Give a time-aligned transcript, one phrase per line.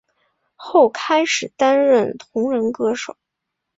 [0.55, 3.15] 后开始担任同人歌手。